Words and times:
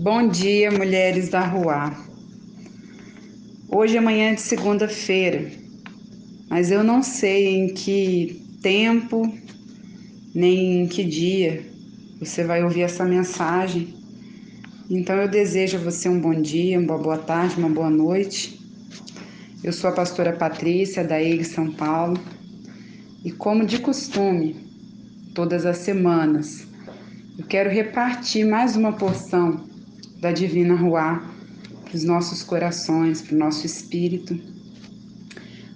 Bom 0.00 0.28
dia, 0.28 0.70
mulheres 0.70 1.28
da 1.28 1.44
rua. 1.44 1.92
Hoje 3.68 3.96
é 3.96 4.00
manhã 4.00 4.32
de 4.32 4.40
segunda-feira, 4.40 5.50
mas 6.48 6.70
eu 6.70 6.84
não 6.84 7.02
sei 7.02 7.48
em 7.48 7.74
que 7.74 8.40
tempo 8.62 9.28
nem 10.32 10.82
em 10.82 10.86
que 10.86 11.02
dia 11.02 11.66
você 12.20 12.44
vai 12.44 12.62
ouvir 12.62 12.82
essa 12.82 13.04
mensagem. 13.04 13.92
Então 14.88 15.16
eu 15.16 15.26
desejo 15.26 15.78
a 15.78 15.80
você 15.80 16.08
um 16.08 16.20
bom 16.20 16.40
dia, 16.40 16.78
uma 16.78 16.96
boa 16.96 17.18
tarde, 17.18 17.56
uma 17.58 17.68
boa 17.68 17.90
noite. 17.90 18.56
Eu 19.64 19.72
sou 19.72 19.90
a 19.90 19.94
pastora 19.94 20.32
Patrícia 20.32 21.02
da 21.02 21.20
EIG 21.20 21.42
São 21.42 21.72
Paulo 21.72 22.20
e 23.24 23.32
como 23.32 23.66
de 23.66 23.80
costume, 23.80 24.54
todas 25.34 25.66
as 25.66 25.78
semanas, 25.78 26.68
eu 27.36 27.44
quero 27.44 27.68
repartir 27.68 28.46
mais 28.46 28.76
uma 28.76 28.92
porção 28.92 29.67
da 30.18 30.32
Divina 30.32 30.74
Ruá 30.74 31.22
para 31.84 31.96
os 31.96 32.04
nossos 32.04 32.42
corações, 32.42 33.22
para 33.22 33.34
o 33.34 33.38
nosso 33.38 33.64
espírito. 33.64 34.38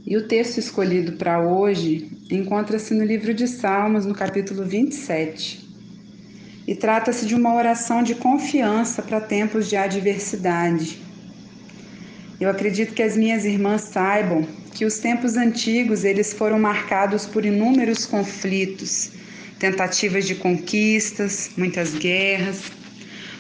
E 0.04 0.16
o 0.16 0.26
texto 0.26 0.58
escolhido 0.58 1.12
para 1.12 1.40
hoje 1.40 2.10
encontra-se 2.30 2.92
no 2.92 3.04
livro 3.04 3.32
de 3.32 3.46
Salmos, 3.46 4.04
no 4.04 4.14
capítulo 4.14 4.64
27. 4.64 5.62
E 6.66 6.74
trata-se 6.74 7.24
de 7.24 7.34
uma 7.34 7.54
oração 7.54 8.02
de 8.02 8.14
confiança 8.14 9.02
para 9.02 9.20
tempos 9.20 9.68
de 9.68 9.76
adversidade. 9.76 11.00
Eu 12.40 12.50
acredito 12.50 12.94
que 12.94 13.02
as 13.02 13.16
minhas 13.16 13.44
irmãs 13.44 13.82
saibam 13.82 14.46
que 14.74 14.84
os 14.84 14.98
tempos 14.98 15.36
antigos 15.36 16.04
eles 16.04 16.32
foram 16.32 16.58
marcados 16.58 17.26
por 17.26 17.44
inúmeros 17.44 18.04
conflitos, 18.04 19.12
tentativas 19.58 20.26
de 20.26 20.34
conquistas, 20.34 21.50
muitas 21.56 21.94
guerras. 21.94 22.81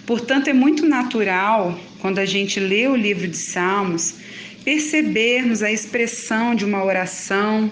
Portanto, 0.06 0.48
é 0.48 0.52
muito 0.52 0.84
natural, 0.86 1.78
quando 2.00 2.18
a 2.18 2.24
gente 2.24 2.58
lê 2.58 2.88
o 2.88 2.96
livro 2.96 3.28
de 3.28 3.36
Salmos, 3.36 4.16
percebermos 4.64 5.62
a 5.62 5.70
expressão 5.70 6.54
de 6.54 6.64
uma 6.64 6.84
oração 6.84 7.70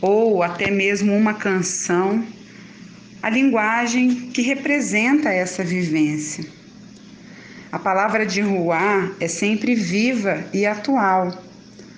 ou 0.00 0.42
até 0.42 0.70
mesmo 0.70 1.16
uma 1.16 1.34
canção, 1.34 2.24
a 3.22 3.30
linguagem 3.30 4.30
que 4.32 4.42
representa 4.42 5.30
essa 5.30 5.64
vivência. 5.64 6.44
A 7.72 7.78
palavra 7.78 8.26
de 8.26 8.40
Ruá 8.40 9.10
é 9.18 9.26
sempre 9.26 9.74
viva 9.74 10.44
e 10.52 10.66
atual. 10.66 11.42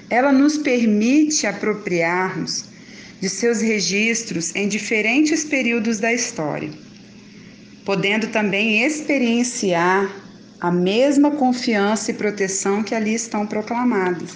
Ela 0.09 0.33
nos 0.33 0.57
permite 0.57 1.47
apropriarmos 1.47 2.67
de 3.21 3.29
seus 3.29 3.61
registros 3.61 4.55
em 4.55 4.69
diferentes 4.69 5.45
períodos 5.45 5.99
da 5.99 6.13
história, 6.13 6.71
podendo 7.87 8.27
também 8.27 8.83
experienciar 8.83 10.11
a 10.61 10.73
mesma 10.73 11.31
confiança 11.31 12.11
e 12.11 12.15
proteção 12.15 12.83
que 12.83 12.97
ali 12.97 13.15
estão 13.15 13.47
proclamadas. 13.47 14.33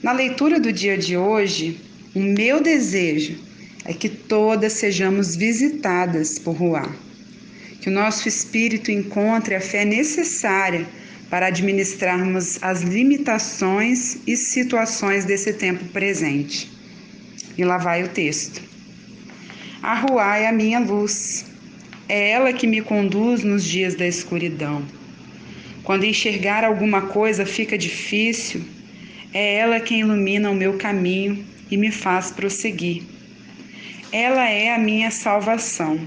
Na 0.00 0.12
leitura 0.12 0.60
do 0.60 0.72
dia 0.72 0.96
de 0.96 1.16
hoje, 1.16 1.80
o 2.14 2.20
meu 2.20 2.62
desejo 2.62 3.36
é 3.84 3.92
que 3.92 4.08
todas 4.08 4.74
sejamos 4.74 5.34
visitadas 5.34 6.38
por 6.38 6.52
Ruá, 6.52 6.88
que 7.80 7.88
o 7.88 7.92
nosso 7.92 8.28
espírito 8.28 8.92
encontre 8.92 9.56
a 9.56 9.60
fé 9.60 9.84
necessária 9.84 10.86
para 11.28 11.46
administrarmos 11.46 12.62
as 12.62 12.82
limitações 12.82 14.18
e 14.28 14.36
situações 14.36 15.24
desse 15.24 15.54
tempo 15.54 15.84
presente. 15.86 16.70
E 17.56 17.64
lá 17.64 17.78
vai 17.78 18.04
o 18.04 18.08
texto. 18.08 18.62
A 19.82 19.94
Ruá 19.94 20.36
é 20.36 20.46
a 20.46 20.52
minha 20.52 20.78
luz, 20.78 21.44
é 22.08 22.30
ela 22.30 22.52
que 22.52 22.66
me 22.66 22.80
conduz 22.80 23.44
nos 23.44 23.64
dias 23.64 23.94
da 23.94 24.06
escuridão. 24.06 24.82
Quando 25.84 26.04
enxergar 26.04 26.64
alguma 26.64 27.02
coisa 27.02 27.44
fica 27.44 27.76
difícil, 27.76 28.62
é 29.32 29.56
ela 29.56 29.78
quem 29.78 30.00
ilumina 30.00 30.50
o 30.50 30.54
meu 30.54 30.78
caminho 30.78 31.44
e 31.70 31.76
me 31.76 31.90
faz 31.90 32.30
prosseguir. 32.30 33.02
Ela 34.10 34.48
é 34.48 34.74
a 34.74 34.78
minha 34.78 35.10
salvação. 35.10 36.00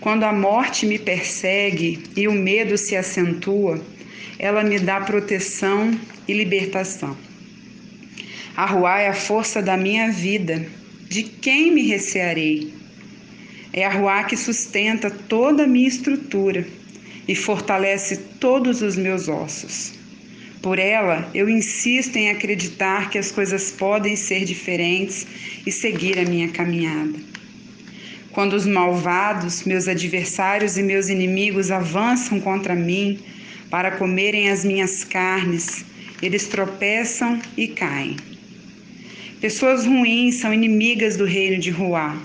Quando 0.00 0.24
a 0.24 0.32
morte 0.32 0.86
me 0.86 0.98
persegue 0.98 2.02
e 2.14 2.28
o 2.28 2.32
medo 2.32 2.76
se 2.76 2.94
acentua, 2.94 3.82
ela 4.38 4.62
me 4.62 4.78
dá 4.78 5.00
proteção 5.00 5.98
e 6.28 6.34
libertação. 6.34 7.16
A 8.54 8.66
Ruá 8.66 9.00
é 9.00 9.08
a 9.08 9.14
força 9.14 9.62
da 9.62 9.76
minha 9.76 10.12
vida. 10.12 10.66
De 11.08 11.22
quem 11.22 11.72
me 11.72 11.82
recearei? 11.86 12.83
É 13.76 13.84
a 13.84 13.90
Ruá 13.90 14.22
que 14.22 14.36
sustenta 14.36 15.10
toda 15.10 15.64
a 15.64 15.66
minha 15.66 15.88
estrutura 15.88 16.64
e 17.26 17.34
fortalece 17.34 18.16
todos 18.38 18.82
os 18.82 18.94
meus 18.94 19.28
ossos. 19.28 19.94
Por 20.62 20.78
ela, 20.78 21.28
eu 21.34 21.48
insisto 21.48 22.14
em 22.16 22.30
acreditar 22.30 23.10
que 23.10 23.18
as 23.18 23.32
coisas 23.32 23.72
podem 23.72 24.14
ser 24.14 24.44
diferentes 24.44 25.26
e 25.66 25.72
seguir 25.72 26.20
a 26.20 26.24
minha 26.24 26.48
caminhada. 26.50 27.18
Quando 28.30 28.52
os 28.52 28.64
malvados, 28.64 29.64
meus 29.64 29.88
adversários 29.88 30.78
e 30.78 30.82
meus 30.82 31.08
inimigos 31.08 31.72
avançam 31.72 32.40
contra 32.40 32.76
mim 32.76 33.18
para 33.68 33.90
comerem 33.90 34.50
as 34.50 34.64
minhas 34.64 35.02
carnes, 35.02 35.84
eles 36.22 36.46
tropeçam 36.46 37.42
e 37.56 37.66
caem. 37.66 38.14
Pessoas 39.40 39.84
ruins 39.84 40.36
são 40.36 40.54
inimigas 40.54 41.16
do 41.16 41.24
reino 41.24 41.58
de 41.58 41.70
Ruá. 41.72 42.16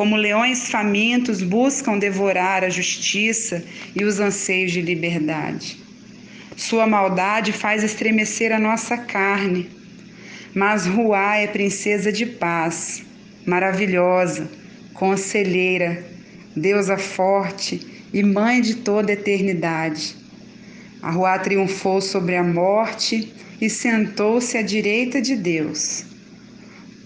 Como 0.00 0.16
leões 0.16 0.70
famintos 0.70 1.42
buscam 1.42 1.98
devorar 1.98 2.64
a 2.64 2.70
justiça 2.70 3.62
e 3.94 4.02
os 4.02 4.18
anseios 4.18 4.72
de 4.72 4.80
liberdade. 4.80 5.76
Sua 6.56 6.86
maldade 6.86 7.52
faz 7.52 7.84
estremecer 7.84 8.50
a 8.50 8.58
nossa 8.58 8.96
carne. 8.96 9.68
Mas 10.54 10.86
Ruá 10.86 11.36
é 11.36 11.46
princesa 11.46 12.10
de 12.10 12.24
paz, 12.24 13.02
maravilhosa, 13.44 14.50
conselheira, 14.94 16.02
deusa 16.56 16.96
forte 16.96 17.86
e 18.10 18.22
mãe 18.22 18.62
de 18.62 18.76
toda 18.76 19.12
a 19.12 19.12
eternidade. 19.12 20.16
A 21.02 21.10
Ruá 21.10 21.38
triunfou 21.38 22.00
sobre 22.00 22.36
a 22.36 22.42
morte 22.42 23.30
e 23.60 23.68
sentou-se 23.68 24.56
à 24.56 24.62
direita 24.62 25.20
de 25.20 25.36
Deus 25.36 26.06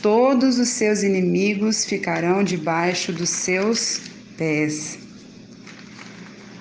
todos 0.04 0.58
os 0.58 0.68
seus 0.68 1.02
inimigos 1.02 1.86
ficarão 1.86 2.44
debaixo 2.44 3.10
dos 3.10 3.30
seus 3.30 4.02
pés. 4.36 4.98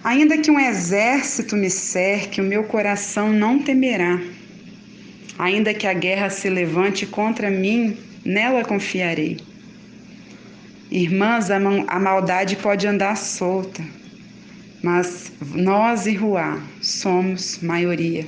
Ainda 0.01 0.37
que 0.37 0.49
um 0.49 0.57
exército 0.57 1.53
me 1.57 1.69
cerque, 1.69 2.39
o 2.39 2.43
meu 2.45 2.63
coração 2.63 3.33
não 3.33 3.59
temerá. 3.59 4.17
Ainda 5.37 5.73
que 5.73 5.85
a 5.85 5.93
guerra 5.93 6.29
se 6.29 6.49
levante 6.49 7.05
contra 7.05 7.51
mim, 7.51 7.97
nela 8.23 8.63
confiarei. 8.63 9.41
Irmãs, 10.89 11.51
a 11.51 11.59
maldade 11.99 12.55
pode 12.55 12.87
andar 12.87 13.17
solta, 13.17 13.83
mas 14.81 15.33
nós 15.53 16.05
e 16.05 16.13
Ruá 16.13 16.63
somos 16.81 17.59
maioria. 17.61 18.25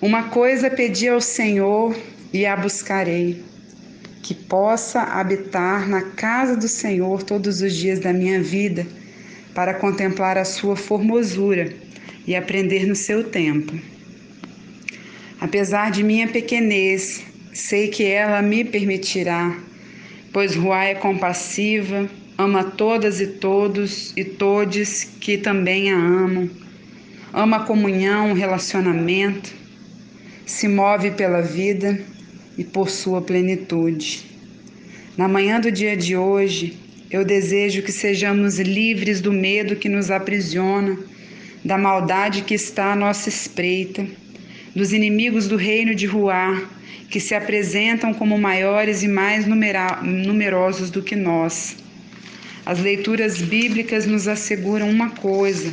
Uma 0.00 0.22
coisa 0.22 0.70
pedi 0.70 1.06
ao 1.06 1.20
Senhor 1.20 1.94
e 2.32 2.44
a 2.46 2.56
buscarei, 2.56 3.42
que 4.22 4.34
possa 4.34 5.02
habitar 5.02 5.88
na 5.88 6.02
casa 6.02 6.56
do 6.56 6.66
Senhor 6.66 7.22
todos 7.22 7.62
os 7.62 7.74
dias 7.74 8.00
da 8.00 8.12
minha 8.12 8.42
vida, 8.42 8.86
para 9.54 9.74
contemplar 9.74 10.36
a 10.36 10.44
sua 10.44 10.76
formosura 10.76 11.72
e 12.26 12.34
aprender 12.34 12.86
no 12.86 12.96
seu 12.96 13.24
tempo. 13.24 13.72
Apesar 15.40 15.90
de 15.90 16.02
minha 16.02 16.28
pequenez, 16.28 17.24
sei 17.52 17.88
que 17.88 18.04
ela 18.04 18.42
me 18.42 18.64
permitirá, 18.64 19.56
pois 20.32 20.56
Ruá 20.56 20.84
é 20.84 20.94
compassiva, 20.94 22.08
ama 22.36 22.64
todas 22.64 23.20
e 23.20 23.26
todos 23.26 24.12
e 24.16 24.24
todes 24.24 25.04
que 25.20 25.38
também 25.38 25.90
a 25.90 25.96
amam, 25.96 26.50
ama 27.32 27.58
a 27.58 27.64
comunhão, 27.64 28.32
o 28.32 28.34
relacionamento, 28.34 29.54
se 30.44 30.68
move 30.68 31.12
pela 31.12 31.40
vida 31.40 31.98
e 32.56 32.64
por 32.64 32.90
sua 32.90 33.20
plenitude. 33.20 34.24
Na 35.16 35.28
manhã 35.28 35.60
do 35.60 35.70
dia 35.70 35.96
de 35.96 36.16
hoje, 36.16 36.76
eu 37.10 37.24
desejo 37.24 37.82
que 37.82 37.92
sejamos 37.92 38.58
livres 38.58 39.20
do 39.20 39.32
medo 39.32 39.76
que 39.76 39.88
nos 39.88 40.10
aprisiona, 40.10 40.98
da 41.64 41.78
maldade 41.78 42.42
que 42.42 42.54
está 42.54 42.92
à 42.92 42.96
nossa 42.96 43.28
espreita, 43.28 44.06
dos 44.74 44.92
inimigos 44.92 45.48
do 45.48 45.56
reino 45.56 45.94
de 45.94 46.06
Ruá, 46.06 46.62
que 47.08 47.20
se 47.20 47.34
apresentam 47.34 48.12
como 48.12 48.36
maiores 48.36 49.02
e 49.02 49.08
mais 49.08 49.46
numerosos 49.46 50.90
do 50.90 51.02
que 51.02 51.16
nós. 51.16 51.76
As 52.64 52.80
leituras 52.80 53.40
bíblicas 53.40 54.06
nos 54.06 54.26
asseguram 54.26 54.90
uma 54.90 55.10
coisa: 55.10 55.72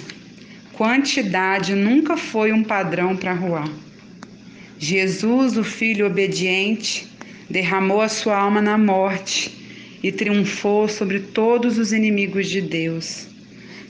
quantidade 0.74 1.74
nunca 1.74 2.16
foi 2.16 2.54
um 2.54 2.64
padrão 2.64 3.18
para 3.18 3.34
Ruá. 3.34 3.68
Jesus, 4.84 5.56
o 5.56 5.64
Filho 5.64 6.06
obediente, 6.06 7.08
derramou 7.50 8.02
a 8.02 8.10
sua 8.10 8.38
alma 8.38 8.62
na 8.62 8.78
morte 8.78 9.50
e 10.04 10.12
triunfou 10.12 10.90
sobre 10.90 11.22
todos 11.22 11.78
os 11.78 11.94
inimigos 11.94 12.50
de 12.50 12.60
Deus. 12.60 13.28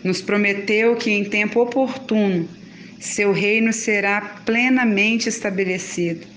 nos 0.03 0.21
prometeu 0.21 0.95
que 0.95 1.09
em 1.09 1.23
tempo 1.23 1.61
oportuno 1.61 2.47
seu 2.99 3.31
reino 3.31 3.73
será 3.73 4.21
plenamente 4.45 5.27
estabelecido, 5.27 6.27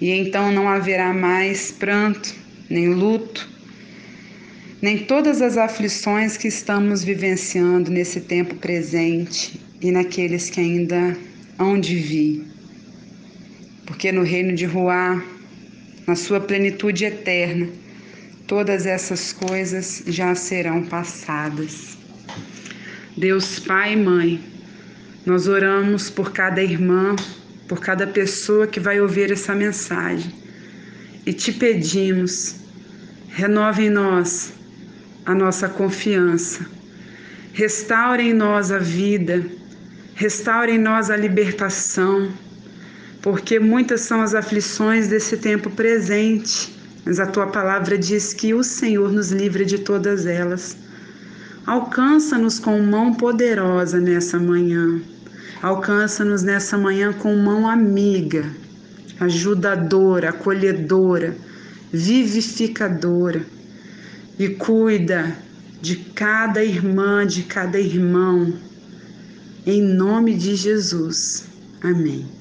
e 0.00 0.10
então 0.10 0.52
não 0.52 0.68
haverá 0.68 1.12
mais 1.12 1.72
pranto, 1.72 2.32
nem 2.70 2.90
luto, 2.90 3.48
nem 4.80 4.98
todas 4.98 5.42
as 5.42 5.56
aflições 5.56 6.36
que 6.36 6.46
estamos 6.46 7.02
vivenciando 7.02 7.90
nesse 7.90 8.20
tempo 8.20 8.54
presente 8.54 9.58
e 9.80 9.90
naqueles 9.90 10.48
que 10.50 10.60
ainda 10.60 11.16
hão 11.58 11.80
de 11.80 11.96
vir. 11.96 12.57
Porque 13.88 14.12
no 14.12 14.22
reino 14.22 14.54
de 14.54 14.66
Ruá, 14.66 15.24
na 16.06 16.14
sua 16.14 16.38
plenitude 16.38 17.06
eterna, 17.06 17.66
todas 18.46 18.84
essas 18.84 19.32
coisas 19.32 20.02
já 20.06 20.34
serão 20.34 20.84
passadas. 20.84 21.96
Deus 23.16 23.58
Pai 23.58 23.94
e 23.94 23.96
Mãe, 23.96 24.40
nós 25.24 25.48
oramos 25.48 26.10
por 26.10 26.32
cada 26.32 26.62
irmã, 26.62 27.16
por 27.66 27.80
cada 27.80 28.06
pessoa 28.06 28.66
que 28.66 28.78
vai 28.78 29.00
ouvir 29.00 29.32
essa 29.32 29.54
mensagem. 29.54 30.34
E 31.24 31.32
te 31.32 31.50
pedimos, 31.50 32.56
renove 33.30 33.86
em 33.86 33.90
nós 33.90 34.52
a 35.24 35.34
nossa 35.34 35.66
confiança, 35.66 36.66
restaure 37.54 38.28
em 38.28 38.34
nós 38.34 38.70
a 38.70 38.78
vida, 38.78 39.46
restaure 40.14 40.72
em 40.72 40.78
nós 40.78 41.10
a 41.10 41.16
libertação, 41.16 42.30
porque 43.28 43.60
muitas 43.60 44.00
são 44.00 44.22
as 44.22 44.34
aflições 44.34 45.08
desse 45.08 45.36
tempo 45.36 45.68
presente, 45.68 46.74
mas 47.04 47.20
a 47.20 47.26
tua 47.26 47.46
palavra 47.48 47.98
diz 47.98 48.32
que 48.32 48.54
o 48.54 48.64
Senhor 48.64 49.12
nos 49.12 49.30
livra 49.30 49.66
de 49.66 49.80
todas 49.80 50.24
elas. 50.24 50.78
Alcança-nos 51.66 52.58
com 52.58 52.80
mão 52.80 53.12
poderosa 53.12 54.00
nessa 54.00 54.38
manhã. 54.38 54.98
Alcança-nos 55.60 56.42
nessa 56.42 56.78
manhã 56.78 57.12
com 57.12 57.36
mão 57.36 57.68
amiga, 57.68 58.46
ajudadora, 59.20 60.30
acolhedora, 60.30 61.36
vivificadora. 61.92 63.44
E 64.38 64.48
cuida 64.48 65.36
de 65.82 65.96
cada 65.96 66.64
irmã, 66.64 67.26
de 67.26 67.42
cada 67.42 67.78
irmão. 67.78 68.54
Em 69.66 69.82
nome 69.82 70.34
de 70.34 70.56
Jesus. 70.56 71.44
Amém. 71.82 72.37